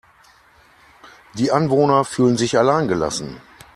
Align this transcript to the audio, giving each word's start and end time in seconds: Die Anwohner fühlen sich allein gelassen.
Die 1.35 1.51
Anwohner 1.51 2.03
fühlen 2.05 2.35
sich 2.35 2.57
allein 2.57 2.87
gelassen. 2.87 3.39